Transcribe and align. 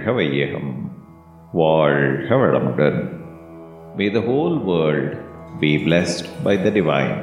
வாழ்கவையகம் 0.00 0.68
வாழ்க 1.58 2.36
வளமுடன் 2.42 3.00
May 3.98 4.06
the 4.14 4.22
whole 4.28 4.54
world 4.68 5.10
be 5.62 5.70
blessed 5.86 6.26
by 6.46 6.54
the 6.62 6.70
divine. 6.76 7.18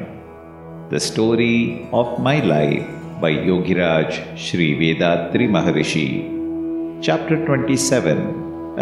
The 0.92 1.02
story 1.08 1.56
of 2.00 2.08
my 2.28 2.36
life 2.54 2.86
by 3.24 3.32
Yogiraj 3.48 4.12
Sri 4.44 4.68
Vethathiri 4.82 5.48
Maharishi. 5.56 6.08
Chapter 7.08 7.38
27 7.48 8.16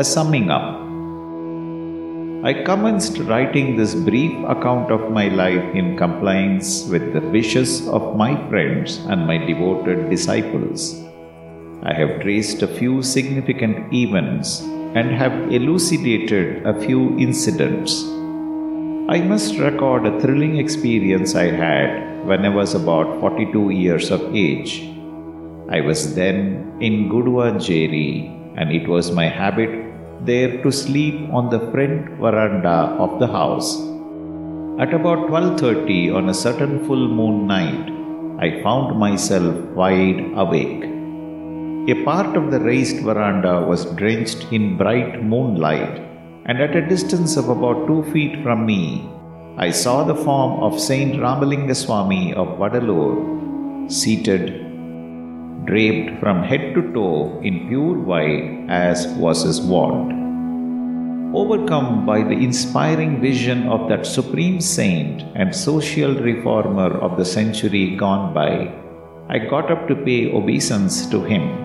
A 0.03 0.05
Summing 0.13 0.49
Up. 0.57 0.67
I 2.51 2.53
commenced 2.69 3.17
writing 3.31 3.69
this 3.79 3.95
brief 4.11 4.35
account 4.55 4.89
of 4.97 5.03
my 5.19 5.27
life 5.43 5.67
in 5.81 5.97
compliance 6.05 6.71
with 6.93 7.07
the 7.15 7.25
wishes 7.37 7.73
of 7.97 8.15
my 8.23 8.33
friends 8.51 8.99
and 9.11 9.29
my 9.31 9.39
devoted 9.51 10.01
disciples. 10.15 10.83
I 11.89 11.93
have 11.93 12.21
traced 12.21 12.63
a 12.63 12.67
few 12.67 13.03
significant 13.03 13.93
events 13.93 14.61
and 14.99 15.11
have 15.11 15.53
elucidated 15.53 16.65
a 16.65 16.73
few 16.81 17.15
incidents. 17.19 18.03
I 19.07 19.19
must 19.21 19.59
record 19.59 20.07
a 20.07 20.19
thrilling 20.19 20.57
experience 20.57 21.35
I 21.35 21.51
had 21.51 22.25
when 22.25 22.43
I 22.43 22.49
was 22.49 22.73
about 22.73 23.19
42 23.19 23.69
years 23.69 24.09
of 24.09 24.33
age. 24.33 24.81
I 25.69 25.81
was 25.81 26.15
then 26.15 26.73
in 26.81 27.07
Guduvanjeri 27.07 28.55
and 28.57 28.71
it 28.71 28.87
was 28.87 29.11
my 29.11 29.27
habit 29.27 29.69
there 30.25 30.63
to 30.63 30.71
sleep 30.71 31.29
on 31.31 31.51
the 31.51 31.59
front 31.69 32.17
veranda 32.19 32.97
of 33.05 33.19
the 33.19 33.27
house. 33.27 33.69
At 34.79 34.97
about 34.99 35.27
12:30 35.27 36.09
on 36.17 36.29
a 36.29 36.39
certain 36.45 36.75
full 36.87 37.07
moon 37.19 37.45
night, 37.55 37.93
I 38.45 38.63
found 38.65 38.99
myself 39.05 39.55
wide 39.83 40.21
awake. 40.45 40.94
A 41.87 42.03
part 42.03 42.35
of 42.35 42.49
the 42.49 42.59
raised 42.59 43.03
veranda 43.03 43.61
was 43.61 43.85
drenched 43.97 44.51
in 44.51 44.75
bright 44.75 45.23
moonlight, 45.23 45.99
and 46.47 46.59
at 46.59 46.75
a 46.75 46.87
distance 46.87 47.37
of 47.37 47.49
about 47.49 47.85
two 47.85 48.01
feet 48.11 48.41
from 48.41 48.65
me, 48.65 49.07
I 49.55 49.69
saw 49.69 50.03
the 50.03 50.15
form 50.15 50.63
of 50.63 50.79
Saint 50.79 51.13
Ramalinga 51.17 51.75
Swami 51.75 52.33
of 52.33 52.57
Vadalur, 52.57 53.91
seated, 53.91 54.45
draped 55.67 56.19
from 56.19 56.41
head 56.41 56.73
to 56.73 56.91
toe 56.91 57.39
in 57.43 57.67
pure 57.67 57.99
white 57.99 58.65
as 58.67 59.05
was 59.09 59.43
his 59.43 59.61
wont. 59.61 60.11
Overcome 61.35 62.03
by 62.07 62.23
the 62.23 62.39
inspiring 62.47 63.21
vision 63.21 63.67
of 63.67 63.87
that 63.89 64.07
supreme 64.07 64.59
saint 64.59 65.21
and 65.35 65.55
social 65.55 66.15
reformer 66.15 66.97
of 66.97 67.15
the 67.19 67.25
century 67.25 67.95
gone 67.95 68.33
by, 68.33 68.73
I 69.29 69.37
got 69.37 69.69
up 69.69 69.87
to 69.87 69.95
pay 69.95 70.33
obeisance 70.33 71.05
to 71.11 71.21
him. 71.21 71.64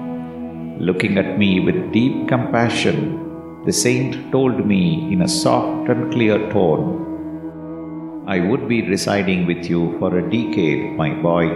Looking 0.89 1.19
at 1.19 1.39
me 1.39 1.61
with 1.61 1.93
deep 1.93 2.27
compassion, 2.27 3.65
the 3.67 3.73
saint 3.73 4.33
told 4.33 4.67
me 4.67 5.13
in 5.13 5.21
a 5.21 5.29
soft 5.29 5.91
and 5.91 6.11
clear 6.11 6.39
tone, 6.51 8.25
I 8.27 8.41
would 8.41 8.67
be 8.67 8.89
residing 8.89 9.45
with 9.45 9.69
you 9.69 9.95
for 9.99 10.17
a 10.17 10.23
decade, 10.23 10.97
my 10.97 11.11
boy, 11.11 11.49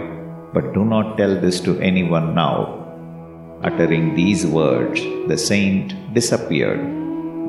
but 0.53 0.75
do 0.75 0.85
not 0.85 1.17
tell 1.17 1.41
this 1.41 1.59
to 1.61 1.79
anyone 1.79 2.35
now. 2.35 2.85
Uttering 3.63 4.13
these 4.13 4.45
words, 4.45 5.01
the 5.27 5.37
saint 5.39 5.95
disappeared, 6.13 6.85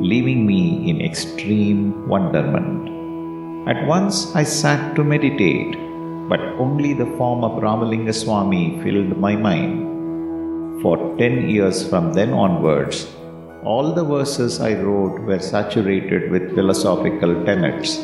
leaving 0.00 0.46
me 0.46 0.88
in 0.88 1.02
extreme 1.02 2.08
wonderment. 2.08 2.88
At 3.68 3.86
once 3.86 4.34
I 4.34 4.44
sat 4.44 4.96
to 4.96 5.04
meditate, 5.04 5.76
but 6.30 6.40
only 6.56 6.94
the 6.94 7.12
form 7.18 7.44
of 7.44 7.62
Ramalinga 7.62 8.14
Swami 8.14 8.80
filled 8.82 9.18
my 9.18 9.36
mind. 9.36 9.95
For 10.82 11.16
ten 11.16 11.48
years 11.48 11.88
from 11.88 12.12
then 12.12 12.32
onwards, 12.32 13.06
all 13.64 13.94
the 13.94 14.04
verses 14.04 14.60
I 14.60 14.74
wrote 14.74 15.20
were 15.22 15.38
saturated 15.38 16.30
with 16.30 16.54
philosophical 16.54 17.44
tenets. 17.46 17.98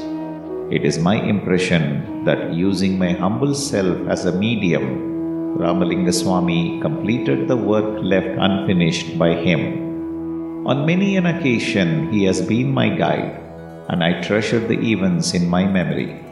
It 0.71 0.85
is 0.85 0.99
my 0.99 1.17
impression 1.17 2.25
that 2.25 2.55
using 2.55 2.99
my 2.99 3.13
humble 3.13 3.55
self 3.55 4.09
as 4.09 4.25
a 4.25 4.33
medium, 4.33 5.59
Ramalinga 5.59 6.15
Swami 6.15 6.81
completed 6.81 7.47
the 7.47 7.57
work 7.57 8.03
left 8.03 8.39
unfinished 8.39 9.19
by 9.19 9.35
him. 9.35 10.67
On 10.67 10.87
many 10.87 11.17
an 11.17 11.27
occasion, 11.27 12.11
he 12.11 12.25
has 12.25 12.41
been 12.41 12.73
my 12.73 12.89
guide, 12.89 13.39
and 13.91 14.03
I 14.03 14.23
treasure 14.23 14.61
the 14.61 14.81
events 14.93 15.35
in 15.35 15.47
my 15.47 15.67
memory. 15.67 16.25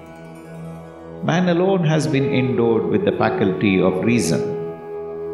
Man 1.23 1.51
alone 1.51 1.85
has 1.85 2.07
been 2.07 2.33
endowed 2.33 2.87
with 2.87 3.05
the 3.05 3.13
faculty 3.13 3.83
of 3.83 4.05
reason. 4.05 4.60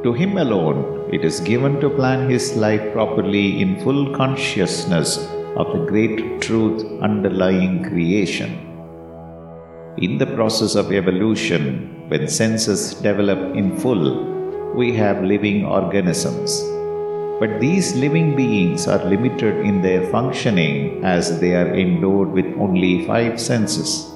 To 0.06 0.12
him 0.12 0.39
alone, 0.39 1.11
it 1.12 1.25
is 1.25 1.41
given 1.41 1.81
to 1.81 1.91
plan 1.91 2.31
his 2.31 2.55
life 2.55 2.93
properly 2.93 3.61
in 3.61 3.81
full 3.81 4.15
consciousness 4.15 5.19
of 5.56 5.67
the 5.72 5.84
great 5.89 6.41
truth 6.41 6.84
underlying 7.03 7.83
creation. 7.83 8.53
In 9.99 10.16
the 10.16 10.28
process 10.37 10.77
of 10.77 10.93
evolution, 10.93 12.05
when 12.06 12.28
senses 12.28 12.95
develop 12.95 13.56
in 13.56 13.77
full, 13.78 14.06
we 14.77 14.95
have 14.95 15.25
living 15.25 15.65
organisms. 15.65 16.62
But 17.41 17.59
these 17.59 17.97
living 17.97 18.37
beings 18.37 18.87
are 18.87 19.05
limited 19.05 19.66
in 19.66 19.83
their 19.83 20.09
functioning 20.12 21.05
as 21.05 21.41
they 21.41 21.56
are 21.56 21.75
endowed 21.75 22.28
with 22.28 22.47
only 22.61 23.05
five 23.06 23.41
senses. 23.41 24.16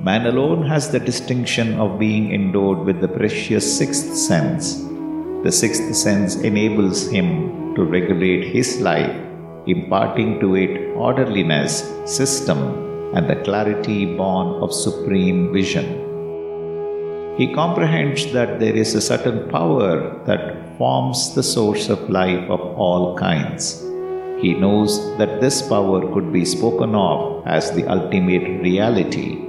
Man 0.00 0.26
alone 0.26 0.64
has 0.68 0.90
the 0.90 1.00
distinction 1.00 1.74
of 1.74 1.98
being 1.98 2.32
endowed 2.32 2.86
with 2.86 3.00
the 3.00 3.08
precious 3.08 3.66
sixth 3.78 4.14
sense. 4.16 4.76
The 5.42 5.50
sixth 5.50 5.92
sense 5.96 6.36
enables 6.36 7.08
him 7.08 7.74
to 7.74 7.82
regulate 7.82 8.52
his 8.52 8.80
life, 8.80 9.10
imparting 9.66 10.38
to 10.38 10.54
it 10.54 10.94
orderliness, 10.94 11.82
system, 12.04 12.58
and 13.12 13.28
the 13.28 13.42
clarity 13.42 14.16
born 14.16 14.62
of 14.62 14.72
supreme 14.72 15.52
vision. 15.52 15.86
He 17.36 17.52
comprehends 17.52 18.32
that 18.32 18.60
there 18.60 18.76
is 18.76 18.94
a 18.94 19.00
certain 19.00 19.50
power 19.50 20.24
that 20.26 20.78
forms 20.78 21.34
the 21.34 21.42
source 21.42 21.88
of 21.88 22.08
life 22.08 22.48
of 22.48 22.60
all 22.60 23.18
kinds. 23.18 23.82
He 24.40 24.54
knows 24.54 25.16
that 25.18 25.40
this 25.40 25.60
power 25.60 26.00
could 26.14 26.32
be 26.32 26.44
spoken 26.44 26.94
of 26.94 27.44
as 27.48 27.72
the 27.72 27.86
ultimate 27.88 28.62
reality. 28.62 29.47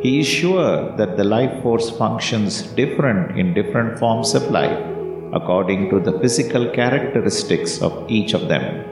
He 0.00 0.20
is 0.20 0.28
sure 0.28 0.96
that 0.96 1.16
the 1.16 1.24
life 1.24 1.60
force 1.60 1.90
functions 1.90 2.62
different 2.62 3.36
in 3.36 3.52
different 3.52 3.98
forms 3.98 4.32
of 4.34 4.48
life 4.48 4.78
according 5.32 5.90
to 5.90 5.98
the 5.98 6.18
physical 6.20 6.70
characteristics 6.70 7.82
of 7.82 8.08
each 8.08 8.32
of 8.32 8.46
them. 8.46 8.84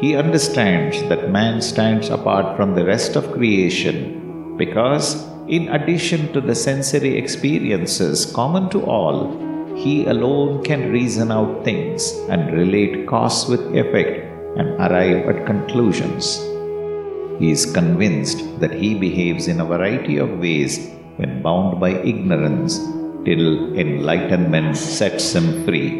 He 0.00 0.14
understands 0.14 1.02
that 1.08 1.32
man 1.32 1.60
stands 1.60 2.08
apart 2.08 2.56
from 2.56 2.76
the 2.76 2.84
rest 2.84 3.16
of 3.16 3.32
creation 3.32 4.56
because, 4.56 5.26
in 5.48 5.68
addition 5.70 6.32
to 6.32 6.40
the 6.40 6.54
sensory 6.54 7.18
experiences 7.18 8.24
common 8.26 8.70
to 8.70 8.84
all, 8.84 9.74
he 9.74 10.06
alone 10.06 10.62
can 10.62 10.92
reason 10.92 11.32
out 11.32 11.64
things 11.64 12.12
and 12.30 12.52
relate 12.52 13.08
cause 13.08 13.48
with 13.48 13.74
effect 13.74 14.24
and 14.56 14.68
arrive 14.78 15.28
at 15.28 15.46
conclusions. 15.46 16.38
He 17.38 17.52
is 17.52 17.72
convinced 17.72 18.58
that 18.60 18.72
he 18.72 18.94
behaves 18.94 19.46
in 19.46 19.60
a 19.60 19.64
variety 19.64 20.16
of 20.18 20.40
ways 20.40 20.90
when 21.16 21.40
bound 21.40 21.78
by 21.78 21.90
ignorance 21.90 22.78
till 23.24 23.78
enlightenment 23.78 24.76
sets 24.76 25.34
him 25.36 25.64
free. 25.64 25.90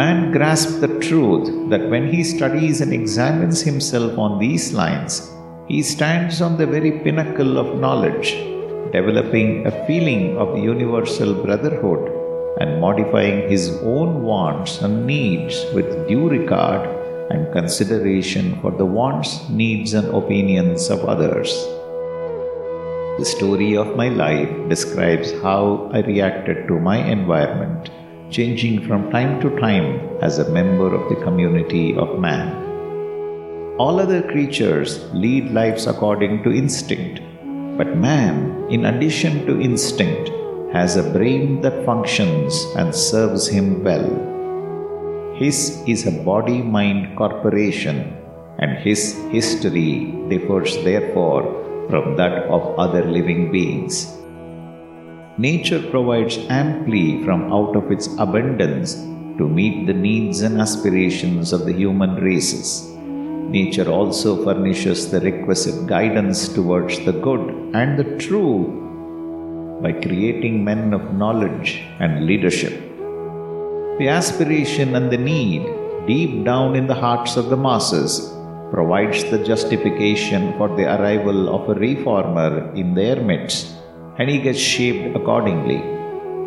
Man 0.00 0.32
grasps 0.32 0.76
the 0.80 1.00
truth 1.00 1.48
that 1.70 1.88
when 1.88 2.12
he 2.12 2.22
studies 2.22 2.80
and 2.82 2.92
examines 2.92 3.62
himself 3.62 4.18
on 4.18 4.38
these 4.38 4.72
lines, 4.72 5.30
he 5.66 5.82
stands 5.82 6.42
on 6.42 6.58
the 6.58 6.66
very 6.66 6.92
pinnacle 7.00 7.56
of 7.56 7.78
knowledge, 7.80 8.32
developing 8.92 9.66
a 9.66 9.86
feeling 9.86 10.36
of 10.36 10.58
universal 10.58 11.32
brotherhood 11.32 12.02
and 12.60 12.80
modifying 12.80 13.48
his 13.48 13.70
own 13.82 14.22
wants 14.22 14.80
and 14.82 15.06
needs 15.06 15.64
with 15.72 16.06
due 16.06 16.28
regard 16.28 16.99
and 17.30 17.52
consideration 17.52 18.60
for 18.60 18.70
the 18.70 18.84
wants, 18.84 19.48
needs, 19.48 19.94
and 19.94 20.08
opinions 20.08 20.90
of 20.90 21.04
others. 21.04 21.50
The 23.18 23.24
story 23.24 23.76
of 23.76 23.96
my 23.96 24.08
life 24.08 24.50
describes 24.68 25.32
how 25.42 25.90
I 25.92 26.00
reacted 26.00 26.66
to 26.68 26.78
my 26.78 26.96
environment, 26.96 27.90
changing 28.30 28.86
from 28.86 29.10
time 29.10 29.40
to 29.42 29.58
time 29.60 30.18
as 30.22 30.38
a 30.38 30.50
member 30.50 30.94
of 30.94 31.08
the 31.08 31.22
community 31.22 31.96
of 31.96 32.18
man. 32.18 32.56
All 33.78 34.00
other 34.00 34.22
creatures 34.22 35.04
lead 35.12 35.52
lives 35.52 35.86
according 35.86 36.42
to 36.44 36.52
instinct, 36.52 37.20
but 37.76 37.96
man, 37.96 38.66
in 38.70 38.84
addition 38.86 39.46
to 39.46 39.60
instinct, 39.60 40.30
has 40.72 40.96
a 40.96 41.10
brain 41.12 41.60
that 41.62 41.84
functions 41.84 42.64
and 42.76 42.94
serves 42.94 43.48
him 43.48 43.82
well. 43.82 44.29
His 45.40 45.82
is 45.86 46.06
a 46.06 46.18
body 46.30 46.60
mind 46.60 47.16
corporation, 47.16 48.14
and 48.58 48.76
his 48.86 49.16
history 49.34 50.12
differs 50.28 50.72
therefore 50.84 51.44
from 51.88 52.14
that 52.18 52.34
of 52.56 52.78
other 52.78 53.02
living 53.06 53.50
beings. 53.50 53.94
Nature 55.38 55.80
provides 55.92 56.36
amply 56.50 57.24
from 57.24 57.50
out 57.50 57.74
of 57.74 57.90
its 57.90 58.08
abundance 58.18 58.96
to 59.38 59.48
meet 59.48 59.86
the 59.86 59.94
needs 59.94 60.42
and 60.42 60.60
aspirations 60.60 61.54
of 61.54 61.64
the 61.64 61.72
human 61.72 62.16
races. 62.16 62.90
Nature 63.56 63.90
also 63.90 64.44
furnishes 64.44 65.10
the 65.10 65.22
requisite 65.22 65.86
guidance 65.86 66.50
towards 66.50 67.02
the 67.06 67.16
good 67.28 67.46
and 67.72 67.98
the 67.98 68.10
true 68.26 68.58
by 69.80 69.92
creating 70.04 70.62
men 70.62 70.92
of 70.92 71.14
knowledge 71.14 71.82
and 71.98 72.26
leadership. 72.26 72.89
The 74.00 74.08
aspiration 74.08 74.96
and 74.96 75.12
the 75.12 75.18
need, 75.18 75.62
deep 76.06 76.42
down 76.42 76.74
in 76.74 76.86
the 76.86 76.94
hearts 76.94 77.36
of 77.36 77.50
the 77.50 77.56
masses, 77.58 78.32
provides 78.72 79.24
the 79.24 79.44
justification 79.44 80.56
for 80.56 80.74
the 80.74 80.86
arrival 80.94 81.54
of 81.54 81.68
a 81.68 81.78
reformer 81.78 82.74
in 82.74 82.94
their 82.94 83.16
midst, 83.16 83.76
and 84.16 84.30
he 84.30 84.38
gets 84.38 84.58
shaped 84.58 85.14
accordingly. 85.14 85.80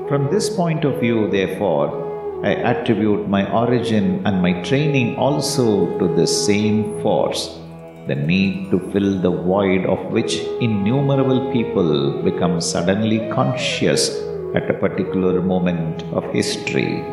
From 0.10 0.30
this 0.32 0.50
point 0.50 0.84
of 0.84 1.00
view, 1.00 1.30
therefore, 1.30 2.42
I 2.44 2.56
attribute 2.56 3.30
my 3.30 3.48
origin 3.52 4.26
and 4.26 4.42
my 4.42 4.60
training 4.64 5.18
also 5.18 5.96
to 6.00 6.08
the 6.16 6.26
same 6.26 7.00
force 7.04 7.60
the 8.08 8.16
need 8.16 8.72
to 8.72 8.80
fill 8.92 9.22
the 9.22 9.30
void 9.30 9.86
of 9.86 10.12
which 10.12 10.40
innumerable 10.60 11.52
people 11.54 12.24
become 12.24 12.60
suddenly 12.60 13.20
conscious 13.30 14.10
at 14.56 14.72
a 14.72 14.80
particular 14.86 15.40
moment 15.40 16.02
of 16.14 16.24
history. 16.34 17.06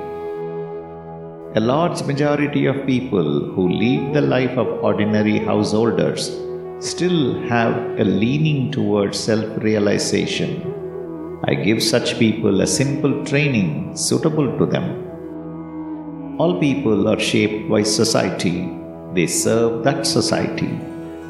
A 1.55 1.61
large 1.61 2.02
majority 2.05 2.67
of 2.67 2.87
people 2.87 3.52
who 3.55 3.69
lead 3.69 4.14
the 4.14 4.20
life 4.20 4.56
of 4.56 4.85
ordinary 4.85 5.38
householders 5.38 6.31
still 6.79 7.41
have 7.49 7.76
a 7.99 8.05
leaning 8.05 8.70
towards 8.70 9.19
self 9.19 9.47
realization. 9.62 10.50
I 11.44 11.55
give 11.55 11.82
such 11.82 12.19
people 12.19 12.61
a 12.61 12.67
simple 12.67 13.25
training 13.25 13.97
suitable 13.97 14.58
to 14.58 14.67
them. 14.67 16.37
All 16.38 16.61
people 16.61 17.08
are 17.08 17.19
shaped 17.19 17.69
by 17.69 17.82
society 17.82 18.81
they 19.14 19.26
serve 19.26 19.82
that 19.82 20.06
society. 20.06 20.70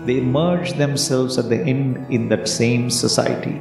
They 0.04 0.20
merge 0.20 0.74
themselves 0.74 1.38
at 1.38 1.48
the 1.48 1.60
end 1.60 2.12
in 2.12 2.28
that 2.28 2.46
same 2.46 2.90
society. 2.90 3.58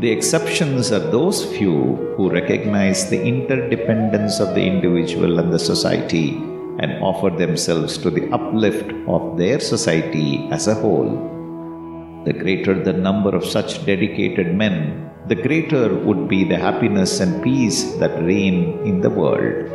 The 0.00 0.12
exceptions 0.12 0.92
are 0.92 1.00
those 1.00 1.44
few 1.44 2.14
who 2.16 2.30
recognize 2.30 3.10
the 3.10 3.20
interdependence 3.20 4.38
of 4.38 4.54
the 4.54 4.62
individual 4.64 5.40
and 5.40 5.52
the 5.52 5.58
society 5.58 6.36
and 6.78 7.02
offer 7.02 7.30
themselves 7.30 7.98
to 7.98 8.10
the 8.10 8.30
uplift 8.30 8.92
of 9.08 9.36
their 9.36 9.58
society 9.58 10.48
as 10.52 10.68
a 10.68 10.76
whole. 10.76 12.22
The 12.24 12.32
greater 12.32 12.80
the 12.80 12.92
number 12.92 13.34
of 13.34 13.44
such 13.44 13.84
dedicated 13.86 14.54
men, 14.54 15.10
the 15.26 15.34
greater 15.34 15.92
would 15.92 16.28
be 16.28 16.44
the 16.44 16.58
happiness 16.58 17.18
and 17.18 17.42
peace 17.42 17.82
that 17.94 18.22
reign 18.22 18.78
in 18.86 19.00
the 19.00 19.10
world. 19.10 19.68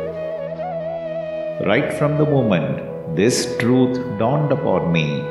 Right 1.66 1.92
from 1.98 2.16
the 2.16 2.24
moment 2.24 3.14
this 3.14 3.54
truth 3.58 3.98
dawned 4.18 4.52
upon 4.52 4.90
me, 4.90 5.22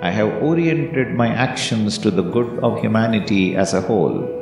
I 0.00 0.10
have 0.10 0.42
oriented 0.42 1.14
my 1.14 1.28
actions 1.28 1.98
to 1.98 2.10
the 2.10 2.22
good 2.22 2.58
of 2.64 2.80
humanity 2.80 3.54
as 3.54 3.74
a 3.74 3.80
whole. 3.80 4.39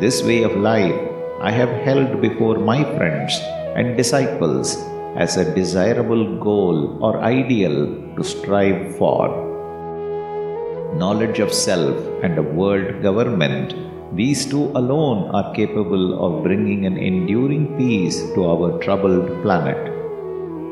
This 0.00 0.24
way 0.24 0.42
of 0.42 0.56
life 0.56 1.00
I 1.40 1.52
have 1.52 1.68
held 1.86 2.20
before 2.20 2.58
my 2.58 2.82
friends 2.96 3.38
and 3.76 3.96
disciples 3.96 4.76
as 5.16 5.36
a 5.36 5.54
desirable 5.54 6.36
goal 6.38 6.98
or 7.00 7.20
ideal 7.20 7.76
to 8.16 8.24
strive 8.24 8.96
for. 8.96 9.28
Knowledge 10.96 11.38
of 11.38 11.52
self 11.52 11.96
and 12.24 12.36
a 12.36 12.42
world 12.42 13.02
government, 13.02 13.74
these 14.16 14.44
two 14.44 14.64
alone 14.74 15.30
are 15.32 15.54
capable 15.54 16.06
of 16.26 16.42
bringing 16.42 16.86
an 16.86 16.98
enduring 16.98 17.76
peace 17.78 18.20
to 18.34 18.46
our 18.46 18.78
troubled 18.82 19.42
planet 19.42 19.94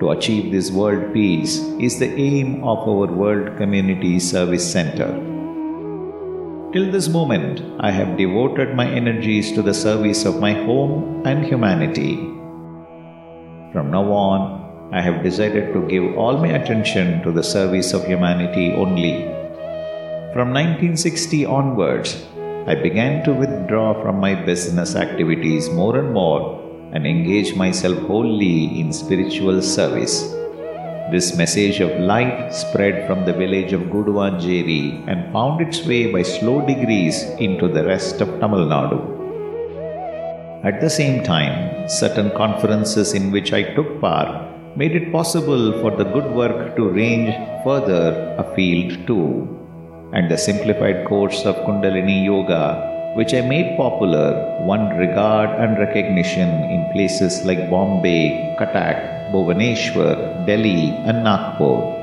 to 0.00 0.10
achieve 0.10 0.50
this 0.50 0.72
world 0.72 1.12
peace 1.14 1.58
is 1.78 2.00
the 2.00 2.12
aim 2.19 2.64
of 2.64 2.78
our 2.88 3.06
World 3.06 3.56
Community 3.56 4.19
Service 4.19 4.69
Center. 4.69 5.31
Till 6.72 6.90
this 6.90 7.06
moment, 7.06 7.60
I 7.80 7.90
have 7.90 8.16
devoted 8.16 8.74
my 8.74 8.88
energies 8.88 9.52
to 9.52 9.60
the 9.60 9.74
service 9.74 10.24
of 10.24 10.40
my 10.40 10.52
home 10.54 11.22
and 11.26 11.44
humanity. 11.44 12.14
From 13.74 13.90
now 13.90 14.10
on, 14.10 14.90
I 14.90 15.02
have 15.02 15.22
decided 15.22 15.74
to 15.74 15.86
give 15.86 16.16
all 16.16 16.38
my 16.38 16.48
attention 16.48 17.22
to 17.24 17.30
the 17.30 17.42
service 17.42 17.92
of 17.92 18.06
humanity 18.06 18.72
only. 18.72 19.20
From 20.32 20.54
1960 20.56 21.44
onwards, 21.44 22.24
I 22.66 22.74
began 22.74 23.22
to 23.24 23.34
withdraw 23.34 23.92
from 24.02 24.19
my 24.19 24.34
business 24.34 24.96
activities 24.96 25.69
more 25.69 25.98
and 25.98 26.14
more 26.14 26.58
and 26.94 27.06
engage 27.06 27.54
myself 27.54 27.98
wholly 27.98 28.80
in 28.80 28.94
spiritual 28.94 29.60
service. 29.60 30.34
This 31.10 31.37
message 31.37 31.81
of 31.81 31.99
light 31.99 32.54
spread 32.54 33.06
from 33.06 33.25
the 33.25 33.32
village 33.32 33.72
of 33.72 33.90
Guduvanjeri 33.94 35.04
and 35.08 35.32
found 35.32 35.60
its 35.60 35.84
way 35.84 36.12
by 36.12 36.22
slow 36.22 36.64
degrees 36.64 37.25
into 37.46 37.69
the 37.69 37.84
rest 37.84 38.20
of 38.20 38.28
Tamil 38.40 38.66
Nadu. 38.66 39.00
At 40.64 40.81
the 40.81 40.88
same 40.88 41.25
time, 41.25 41.88
certain 41.88 42.31
conferences 42.31 43.14
in 43.14 43.32
which 43.32 43.52
I 43.52 43.75
took 43.75 44.00
part 44.00 44.76
made 44.76 44.94
it 44.94 45.12
possible 45.12 45.72
for 45.81 45.90
the 45.90 46.04
good 46.04 46.31
work 46.32 46.76
to 46.76 46.88
range 46.88 47.34
further 47.64 48.37
afield 48.38 49.06
too, 49.06 49.26
and 50.14 50.31
the 50.31 50.38
simplified 50.38 51.06
course 51.06 51.44
of 51.44 51.56
Kundalini 51.66 52.25
Yoga 52.25 52.93
which 53.14 53.34
I 53.34 53.43
made 53.43 53.76
popular, 53.76 54.28
won 54.64 54.96
regard 54.96 55.50
and 55.60 55.78
recognition 55.78 56.48
in 56.48 56.90
places 56.93 57.44
like 57.44 57.69
Bombay, 57.69 58.56
Cuttack, 58.58 59.21
Bhubaneswar, 59.32 60.46
Delhi, 60.46 60.90
and 61.08 61.25
Nagpur. 61.25 62.00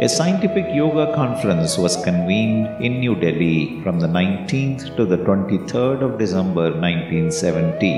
A 0.00 0.08
scientific 0.08 0.66
yoga 0.74 1.14
conference 1.14 1.78
was 1.78 2.02
convened 2.04 2.66
in 2.84 3.00
New 3.00 3.14
Delhi 3.14 3.80
from 3.82 4.00
the 4.00 4.06
19th 4.06 4.96
to 4.96 5.04
the 5.06 5.18
23rd 5.18 6.02
of 6.02 6.18
December 6.18 6.70
1970. 6.72 7.92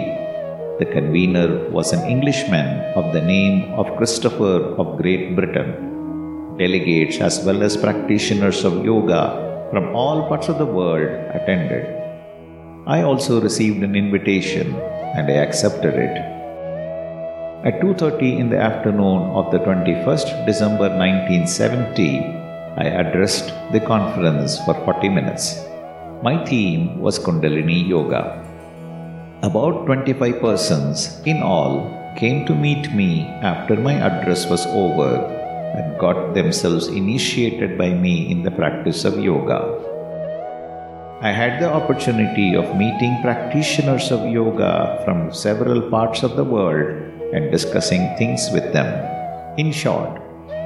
The 0.81 0.87
convener 0.93 1.71
was 1.71 1.93
an 1.93 2.05
Englishman 2.09 2.69
of 2.94 3.12
the 3.12 3.21
name 3.21 3.73
of 3.75 3.97
Christopher 3.97 4.56
of 4.81 4.99
Great 5.00 5.35
Britain. 5.35 5.71
Delegates 6.59 7.19
as 7.21 7.44
well 7.44 7.62
as 7.62 7.76
practitioners 7.76 8.65
of 8.65 8.85
yoga 8.85 9.69
from 9.71 9.97
all 9.97 10.28
parts 10.28 10.49
of 10.49 10.59
the 10.59 10.66
world 10.66 11.09
attended. 11.38 11.87
I 12.87 13.02
also 13.02 13.40
received 13.40 13.83
an 13.83 13.97
invitation 13.97 14.75
and 15.16 15.31
I 15.31 15.37
accepted 15.47 15.95
it. 15.95 16.34
At 17.68 17.80
2:30 17.80 18.38
in 18.40 18.50
the 18.52 18.61
afternoon 18.61 19.21
of 19.40 19.47
the 19.50 19.59
21st 19.66 20.30
December 20.49 20.88
1970, 21.02 22.09
I 22.76 22.85
addressed 23.02 23.47
the 23.73 23.80
conference 23.80 24.61
for 24.66 24.75
40 24.85 25.09
minutes. 25.09 25.64
My 26.26 26.35
theme 26.44 27.00
was 27.04 27.18
Kundalini 27.26 27.78
Yoga. 27.92 28.21
About 29.49 29.87
25 29.87 30.42
persons 30.42 31.23
in 31.25 31.40
all 31.52 31.88
came 32.21 32.44
to 32.50 32.62
meet 32.66 32.92
me 33.00 33.09
after 33.52 33.76
my 33.87 33.94
address 34.11 34.44
was 34.52 34.66
over 34.83 35.11
and 35.78 35.99
got 36.04 36.21
themselves 36.35 36.92
initiated 37.02 37.78
by 37.78 37.88
me 38.04 38.14
in 38.35 38.42
the 38.42 38.56
practice 38.61 39.06
of 39.06 39.18
yoga. 39.30 39.61
I 41.23 41.33
had 41.40 41.56
the 41.62 41.73
opportunity 41.80 42.50
of 42.61 42.76
meeting 42.85 43.16
practitioners 43.23 44.12
of 44.12 44.28
yoga 44.38 45.00
from 45.06 45.33
several 45.33 45.80
parts 45.97 46.23
of 46.23 46.37
the 46.37 46.49
world 46.56 47.13
and 47.35 47.50
discussing 47.50 48.03
things 48.17 48.49
with 48.53 48.73
them. 48.73 48.88
In 49.59 49.73
short, 49.73 50.23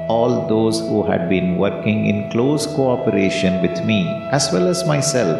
all 0.08 0.46
those 0.48 0.80
who 0.80 1.02
had 1.02 1.28
been 1.28 1.58
working 1.58 2.06
in 2.06 2.30
close 2.30 2.66
cooperation 2.66 3.60
with 3.62 3.84
me 3.84 4.00
as 4.38 4.50
well 4.52 4.68
as 4.68 4.86
myself 4.86 5.38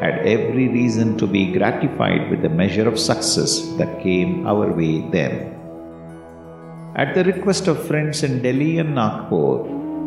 had 0.00 0.26
every 0.26 0.66
reason 0.68 1.16
to 1.18 1.26
be 1.26 1.52
gratified 1.52 2.30
with 2.30 2.42
the 2.42 2.48
measure 2.48 2.88
of 2.88 2.98
success 2.98 3.60
that 3.78 4.02
came 4.02 4.46
our 4.46 4.72
way 4.72 5.00
then. 5.16 5.32
At 6.96 7.14
the 7.14 7.24
request 7.24 7.68
of 7.68 7.86
friends 7.86 8.22
in 8.22 8.42
Delhi 8.42 8.78
and 8.78 8.94
Nagpur, 8.94 9.52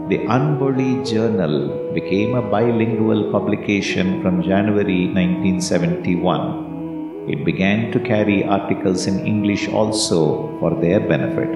the 0.10 0.20
Anboli 0.38 1.08
Journal 1.10 1.94
became 1.94 2.36
a 2.36 2.42
bilingual 2.42 3.32
publication 3.32 4.22
from 4.22 4.44
January 4.44 5.08
1971. 5.08 6.73
It 7.26 7.46
began 7.46 7.90
to 7.94 8.00
carry 8.02 8.44
articles 8.44 9.08
in 9.08 9.26
English 9.26 9.70
also 9.70 10.58
for 10.60 10.76
their 10.82 11.00
benefit. 11.00 11.48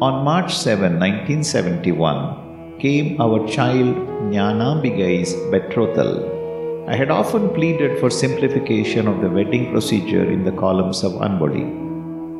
On 0.00 0.24
March 0.24 0.56
7, 0.56 0.98
1971, 0.98 2.78
came 2.78 3.20
our 3.20 3.46
child 3.46 3.94
Jnanambigai's 4.32 5.34
betrothal. 5.50 6.86
I 6.88 6.96
had 6.96 7.10
often 7.10 7.50
pleaded 7.50 8.00
for 8.00 8.08
simplification 8.08 9.06
of 9.06 9.20
the 9.20 9.28
wedding 9.28 9.70
procedure 9.70 10.24
in 10.24 10.44
the 10.44 10.52
columns 10.52 11.04
of 11.04 11.12
Anboli. 11.12 11.66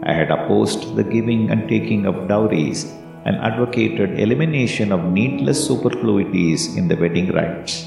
I 0.06 0.14
had 0.14 0.30
opposed 0.30 0.96
the 0.96 1.04
giving 1.04 1.50
and 1.50 1.68
taking 1.68 2.06
of 2.06 2.26
dowries 2.26 2.90
and 3.26 3.36
advocated 3.36 4.18
elimination 4.18 4.92
of 4.92 5.12
needless 5.12 5.62
superfluities 5.68 6.74
in 6.78 6.88
the 6.88 6.96
wedding 6.96 7.32
rites. 7.32 7.86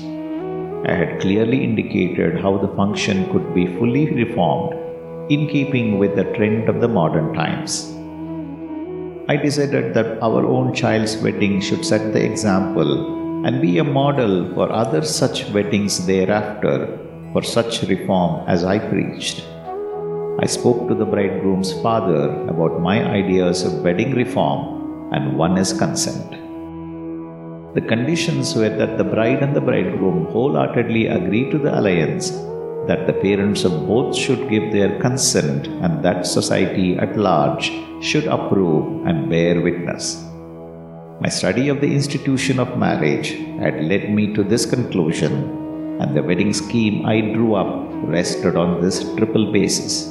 I 0.84 0.94
had 0.94 1.22
clearly 1.22 1.64
indicated 1.64 2.42
how 2.42 2.58
the 2.58 2.76
function 2.76 3.32
could 3.32 3.54
be 3.54 3.68
fully 3.78 4.10
reformed 4.12 4.74
in 5.32 5.48
keeping 5.48 6.00
with 6.00 6.16
the 6.16 6.24
trend 6.34 6.70
of 6.70 6.82
the 6.82 6.88
modern 6.88 7.34
times. 7.36 7.94
I 9.30 9.38
decided 9.38 9.94
that 9.94 10.20
our 10.24 10.44
own 10.46 10.74
child's 10.74 11.18
wedding 11.18 11.62
should 11.62 11.86
set 11.86 12.14
the 12.14 12.26
example 12.26 13.46
and 13.46 13.62
be 13.62 13.78
a 13.78 13.84
model 13.84 14.52
for 14.56 14.72
other 14.72 15.04
such 15.04 15.48
weddings 15.52 16.06
thereafter 16.08 16.98
for 17.32 17.44
such 17.44 17.84
reform 17.84 18.44
as 18.48 18.64
I 18.64 18.80
preached. 18.80 19.46
I 20.40 20.48
spoke 20.48 20.88
to 20.90 20.96
the 20.96 21.06
bridegroom's 21.06 21.74
father 21.84 22.32
about 22.48 22.82
my 22.82 23.04
ideas 23.04 23.64
of 23.64 23.84
wedding 23.84 24.16
reform 24.16 25.14
and 25.14 25.38
won 25.38 25.56
his 25.58 25.74
consent. 25.74 26.41
The 27.74 27.80
conditions 27.80 28.54
were 28.54 28.68
that 28.68 28.98
the 28.98 29.06
bride 29.06 29.42
and 29.42 29.56
the 29.56 29.62
bridegroom 29.62 30.26
wholeheartedly 30.26 31.08
agree 31.08 31.50
to 31.52 31.58
the 31.58 31.80
alliance, 31.80 32.32
that 32.90 33.08
the 33.08 33.14
parents 33.14 33.64
of 33.64 33.88
both 33.88 34.14
should 34.14 34.50
give 34.50 34.74
their 34.74 35.00
consent, 35.00 35.68
and 35.68 36.04
that 36.04 36.28
society 36.28 36.98
at 36.98 37.16
large 37.16 37.72
should 38.04 38.28
approve 38.28 39.08
and 39.08 39.30
bear 39.30 39.62
witness. 39.62 40.22
My 41.22 41.30
study 41.30 41.70
of 41.70 41.80
the 41.80 41.94
institution 41.94 42.60
of 42.60 42.78
marriage 42.78 43.30
had 43.64 43.82
led 43.86 44.12
me 44.12 44.34
to 44.34 44.44
this 44.44 44.66
conclusion, 44.66 45.32
and 46.02 46.14
the 46.14 46.24
wedding 46.24 46.52
scheme 46.52 47.06
I 47.06 47.22
drew 47.22 47.56
up 47.56 47.88
rested 48.04 48.58
on 48.58 48.82
this 48.82 49.00
triple 49.16 49.50
basis. 49.50 50.08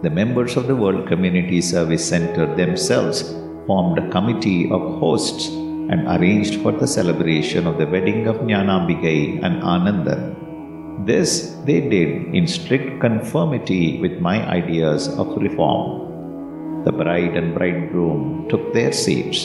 The 0.00 0.16
members 0.20 0.56
of 0.56 0.68
the 0.68 0.76
World 0.76 1.06
Community 1.06 1.60
Service 1.60 2.08
Center 2.08 2.46
themselves 2.56 3.34
formed 3.66 3.98
a 3.98 4.08
committee 4.08 4.70
of 4.70 4.80
hosts 5.00 5.50
and 5.90 6.06
arranged 6.14 6.56
for 6.62 6.72
the 6.80 6.86
celebration 6.86 7.66
of 7.66 7.78
the 7.78 7.86
wedding 7.94 8.26
of 8.26 8.36
Jnanambikai 8.48 9.42
and 9.46 9.62
Anandan. 9.74 10.22
This 11.10 11.30
they 11.64 11.80
did 11.94 12.34
in 12.38 12.46
strict 12.46 13.00
conformity 13.00 14.00
with 14.02 14.20
my 14.28 14.36
ideas 14.60 15.08
of 15.20 15.36
reform. 15.46 15.82
The 16.84 16.92
bride 16.92 17.36
and 17.36 17.54
bridegroom 17.54 18.48
took 18.50 18.72
their 18.72 18.92
seats. 18.92 19.40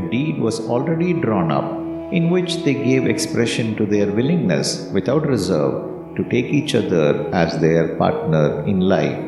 A 0.00 0.02
deed 0.14 0.38
was 0.38 0.60
already 0.72 1.12
drawn 1.12 1.50
up 1.50 1.70
in 2.12 2.30
which 2.30 2.52
they 2.64 2.74
gave 2.74 3.06
expression 3.06 3.74
to 3.76 3.86
their 3.86 4.10
willingness 4.18 4.90
without 4.92 5.26
reserve 5.26 5.74
to 6.16 6.24
take 6.34 6.46
each 6.58 6.74
other 6.74 7.28
as 7.34 7.58
their 7.60 7.96
partner 7.96 8.64
in 8.66 8.80
life. 8.80 9.18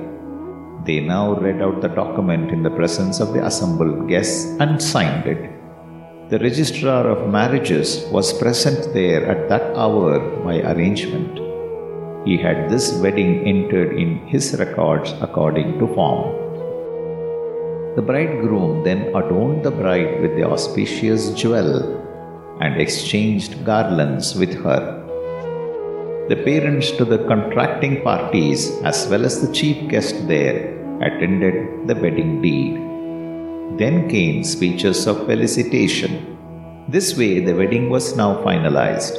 They 0.87 1.01
now 1.01 1.35
read 1.35 1.61
out 1.63 1.81
the 1.81 1.89
document 1.89 2.51
in 2.51 2.63
the 2.63 2.71
presence 2.71 3.21
of 3.21 3.33
the 3.33 3.45
assembled 3.45 4.09
guests 4.09 4.45
and 4.61 4.83
signed 4.83 5.27
it. 5.27 5.50
The 6.31 6.39
registrar 6.39 7.09
of 7.11 7.29
marriages 7.29 8.07
was 8.13 8.33
present 8.33 8.95
there 8.95 9.27
at 9.27 9.49
that 9.49 9.77
hour 9.77 10.21
by 10.45 10.61
arrangement. 10.61 11.41
He 12.25 12.37
had 12.37 12.71
this 12.71 12.93
wedding 13.03 13.49
entered 13.53 13.99
in 13.99 14.29
his 14.29 14.57
records 14.57 15.13
according 15.21 15.81
to 15.81 15.89
form. 15.93 16.37
The 17.97 18.03
bridegroom 18.03 18.85
then 18.85 19.09
adorned 19.09 19.65
the 19.65 19.73
bride 19.73 20.21
with 20.23 20.37
the 20.37 20.45
auspicious 20.45 21.33
jewel 21.33 21.99
and 22.61 22.81
exchanged 22.81 23.65
garlands 23.65 24.37
with 24.37 24.55
her. 24.63 24.83
The 26.29 26.37
parents 26.45 26.93
to 26.93 27.05
the 27.05 27.27
contracting 27.27 28.03
parties, 28.03 28.71
as 28.85 29.09
well 29.09 29.25
as 29.25 29.41
the 29.41 29.53
chief 29.53 29.91
guest 29.91 30.29
there, 30.29 30.79
attended 31.03 31.89
the 31.89 31.97
wedding 31.97 32.41
deed. 32.41 32.90
Then 33.79 34.09
came 34.09 34.45
speeches 34.45 35.07
of 35.07 35.27
felicitation. 35.27 36.37
This 36.89 37.17
way, 37.17 37.41
the 37.41 37.55
wedding 37.55 37.91
was 37.91 38.17
now 38.17 38.43
finalized. 38.45 39.15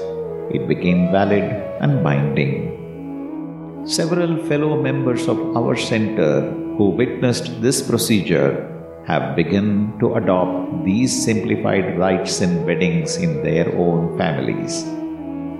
It 0.53 0.67
became 0.67 1.12
valid 1.12 1.43
and 1.81 2.03
binding. 2.03 3.86
Several 3.86 4.38
fellow 4.46 4.81
members 4.81 5.27
of 5.27 5.58
our 5.58 5.75
center 5.75 6.51
who 6.77 6.89
witnessed 6.89 7.62
this 7.62 7.81
procedure 7.81 8.67
have 9.08 9.36
begun 9.36 9.98
to 10.00 10.15
adopt 10.15 10.86
these 10.86 11.24
simplified 11.24 11.98
rites 11.98 12.41
in 12.41 12.65
weddings 12.65 13.17
in 13.17 13.41
their 13.41 13.75
own 13.75 14.17
families. 14.17 14.84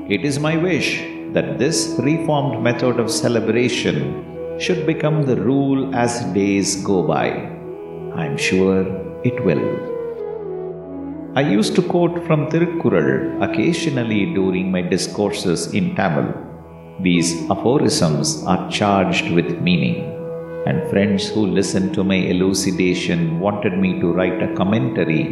It 0.10 0.26
is 0.26 0.40
my 0.40 0.58
wish 0.58 1.02
that 1.34 1.58
this 1.58 1.96
reformed 2.00 2.62
method 2.62 3.00
of 3.00 3.10
celebration 3.10 4.60
should 4.60 4.86
become 4.86 5.24
the 5.24 5.38
rule 5.42 5.96
as 5.96 6.22
days 6.34 6.84
go 6.84 7.02
by. 7.02 7.61
I 8.16 8.26
am 8.26 8.36
sure 8.36 8.84
it 9.24 9.44
will. 9.46 9.64
I 11.34 11.42
used 11.42 11.76
to 11.76 11.82
quote 11.82 12.26
from 12.26 12.48
Tirukkural 12.50 13.42
occasionally 13.42 14.34
during 14.34 14.70
my 14.70 14.82
discourses 14.82 15.74
in 15.74 15.96
Tamil. 15.96 16.34
These 17.00 17.50
aphorisms 17.50 18.44
are 18.46 18.70
charged 18.70 19.32
with 19.32 19.62
meaning, 19.62 20.12
and 20.66 20.90
friends 20.90 21.30
who 21.30 21.46
listened 21.46 21.94
to 21.94 22.04
my 22.04 22.20
elucidation 22.34 23.40
wanted 23.40 23.78
me 23.78 24.00
to 24.02 24.12
write 24.12 24.44
a 24.44 24.54
commentary 24.56 25.24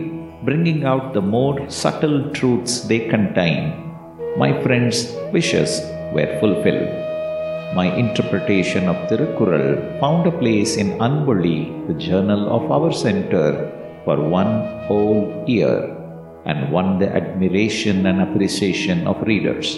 bringing 0.46 0.86
out 0.86 1.14
the 1.14 1.22
more 1.22 1.70
subtle 1.70 2.32
truths 2.32 2.82
they 2.82 3.10
contain. 3.10 3.94
My 4.38 4.54
friends' 4.64 5.14
wishes 5.34 5.82
were 6.14 6.40
fulfilled 6.40 7.09
my 7.76 7.86
interpretation 7.96 8.90
of 8.90 8.98
Tirukkural 9.10 10.00
found 10.00 10.26
a 10.26 10.32
place 10.32 10.76
in 10.76 10.98
Anboli, 10.98 11.86
the 11.88 11.94
journal 11.94 12.50
of 12.50 12.72
our 12.72 12.92
center, 12.92 13.70
for 14.06 14.18
one 14.18 14.66
whole 14.88 15.44
year 15.46 15.96
and 16.46 16.72
won 16.72 16.98
the 16.98 17.08
admiration 17.14 18.08
and 18.08 18.22
appreciation 18.22 19.06
of 19.06 19.22
readers. 19.22 19.78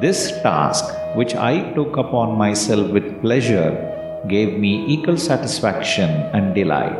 This 0.00 0.32
task, 0.42 0.90
which 1.14 1.36
I 1.36 1.72
took 1.74 1.96
upon 1.96 2.36
myself 2.36 2.90
with 2.90 3.20
pleasure, 3.20 3.70
gave 4.26 4.58
me 4.58 4.84
equal 4.86 5.16
satisfaction 5.16 6.10
and 6.34 6.52
delight. 6.52 6.98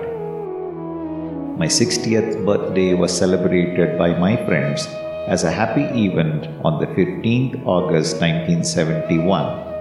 My 1.59 1.67
60th 1.67 2.47
birthday 2.47 2.95
was 2.95 3.17
celebrated 3.17 3.99
by 3.99 4.17
my 4.17 4.37
friends 4.47 4.87
as 5.27 5.43
a 5.43 5.51
happy 5.51 5.87
event 6.07 6.47
on 6.65 6.79
the 6.79 6.87
15th 6.87 7.67
August 7.67 8.21
1971 8.21 9.74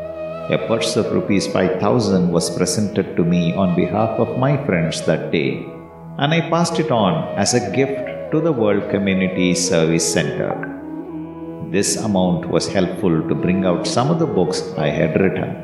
a 0.49 0.57
purse 0.67 0.97
of 0.97 1.11
rupees 1.13 1.47
5000 1.47 2.29
was 2.29 2.49
presented 2.55 3.15
to 3.15 3.23
me 3.23 3.53
on 3.53 3.77
behalf 3.77 4.19
of 4.19 4.37
my 4.37 4.57
friends 4.65 5.01
that 5.05 5.31
day, 5.31 5.65
and 6.17 6.33
I 6.33 6.49
passed 6.49 6.79
it 6.79 6.91
on 6.91 7.33
as 7.37 7.53
a 7.53 7.71
gift 7.71 8.31
to 8.33 8.41
the 8.41 8.51
World 8.51 8.89
Community 8.89 9.55
Service 9.55 10.11
Center. 10.11 10.51
This 11.71 11.95
amount 11.95 12.49
was 12.49 12.67
helpful 12.67 13.25
to 13.29 13.35
bring 13.35 13.63
out 13.63 13.87
some 13.87 14.11
of 14.11 14.19
the 14.19 14.25
books 14.25 14.61
I 14.77 14.89
had 14.89 15.17
written. 15.21 15.63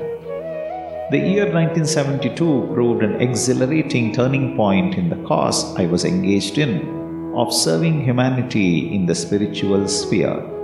The 1.11 1.19
year 1.19 1.51
1972 1.51 2.71
proved 2.73 3.03
an 3.03 3.19
exhilarating 3.19 4.13
turning 4.13 4.55
point 4.55 4.95
in 4.95 5.09
the 5.09 5.21
cause 5.27 5.75
I 5.75 5.87
was 5.87 6.05
engaged 6.05 6.57
in 6.57 7.33
of 7.35 7.53
serving 7.53 8.05
humanity 8.05 8.95
in 8.95 9.05
the 9.05 9.15
spiritual 9.15 9.89
sphere 9.89 10.58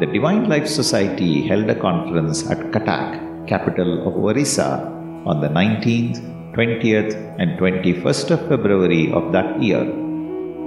the 0.00 0.06
Divine 0.06 0.48
Life 0.48 0.66
Society 0.66 1.46
held 1.46 1.68
a 1.68 1.78
conference 1.78 2.48
at 2.50 2.58
Cuttack, 2.72 3.46
capital 3.46 4.08
of 4.08 4.16
Orissa, 4.16 4.88
on 5.26 5.42
the 5.42 5.48
19th, 5.48 6.20
20th, 6.54 7.12
and 7.38 7.58
21st 7.58 8.30
of 8.30 8.48
February 8.48 9.12
of 9.12 9.30
that 9.32 9.62
year. 9.62 9.82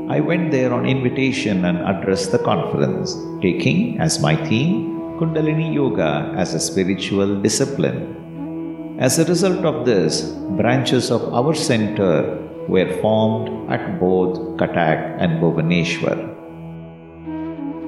I 0.08 0.20
went 0.20 0.52
there 0.52 0.72
on 0.72 0.86
invitation 0.86 1.66
and 1.66 1.80
addressed 1.80 2.32
the 2.32 2.38
conference, 2.38 3.18
taking 3.42 4.00
as 4.00 4.22
my 4.22 4.36
theme 4.36 5.18
Kundalini 5.18 5.74
Yoga 5.74 6.32
as 6.38 6.54
a 6.54 6.60
spiritual 6.60 7.42
discipline. 7.42 8.98
As 9.00 9.18
a 9.18 9.26
result 9.26 9.66
of 9.66 9.84
this, 9.88 10.30
branches 10.62 11.10
of 11.10 11.34
our 11.34 11.56
center 11.56 12.38
were 12.68 13.02
formed 13.02 13.72
at 13.72 14.00
both 14.00 14.38
Cuttack 14.60 15.18
and 15.20 15.42
Bhubaneswar. 15.42 16.33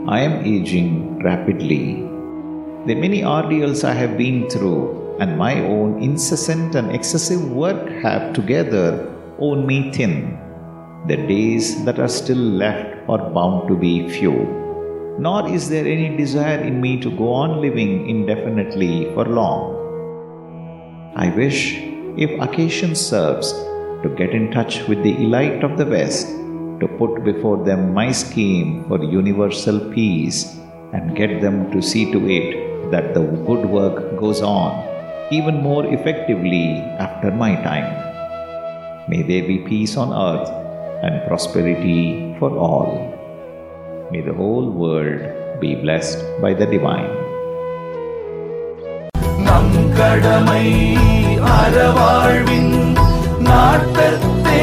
I 0.07 0.21
am 0.21 0.45
aging 0.45 1.23
rapidly. 1.23 1.95
The 2.85 2.93
many 2.93 3.25
ordeals 3.25 3.83
I 3.83 3.93
have 3.93 4.19
been 4.19 4.47
through 4.51 5.17
and 5.19 5.35
my 5.35 5.61
own 5.61 5.99
incessant 5.99 6.75
and 6.75 6.91
excessive 6.91 7.49
work 7.49 7.89
have 8.03 8.33
together 8.33 9.11
worn 9.39 9.65
me 9.65 9.91
thin. 9.91 10.37
The 11.07 11.17
days 11.17 11.83
that 11.85 11.97
are 11.97 12.07
still 12.07 12.37
left 12.37 13.09
are 13.09 13.31
bound 13.31 13.67
to 13.67 13.75
be 13.75 14.07
few. 14.07 14.35
Nor 15.17 15.49
is 15.49 15.69
there 15.69 15.87
any 15.87 16.15
desire 16.15 16.59
in 16.59 16.79
me 16.79 16.99
to 17.01 17.09
go 17.09 17.33
on 17.33 17.59
living 17.59 18.07
indefinitely 18.07 19.11
for 19.15 19.25
long. 19.25 19.73
I 21.15 21.33
wish, 21.35 21.77
if 22.15 22.39
occasion 22.39 22.93
serves, 22.93 23.53
to 24.03 24.13
get 24.15 24.35
in 24.35 24.51
touch 24.51 24.87
with 24.87 25.01
the 25.01 25.15
elite 25.15 25.63
of 25.63 25.79
the 25.79 25.85
West 25.87 26.27
to 26.84 26.88
put 26.98 27.22
before 27.24 27.64
them 27.64 27.92
my 27.94 28.10
scheme 28.10 28.84
for 28.88 29.02
universal 29.02 29.78
peace 29.92 30.58
and 30.92 31.16
get 31.16 31.40
them 31.40 31.70
to 31.72 31.80
see 31.80 32.10
to 32.12 32.20
it 32.28 32.90
that 32.90 33.14
the 33.14 33.24
good 33.48 33.64
work 33.66 34.18
goes 34.18 34.42
on 34.42 34.72
even 35.30 35.62
more 35.62 35.86
effectively 35.86 36.80
after 36.98 37.30
my 37.30 37.54
time. 37.62 37.90
May 39.08 39.22
there 39.22 39.46
be 39.46 39.58
peace 39.58 39.96
on 39.96 40.10
earth 40.12 40.50
and 41.04 41.26
prosperity 41.28 42.34
for 42.38 42.50
all. 42.56 42.90
May 44.10 44.22
the 44.22 44.34
whole 44.34 44.70
world 44.70 45.22
be 45.60 45.74
blessed 45.76 46.18
by 46.40 46.54
the 46.54 46.66
divine. 46.66 47.10
கடமை 50.00 50.66
அறவாழ்வின் 51.56 52.74
நாட்டத்தே 53.46 54.62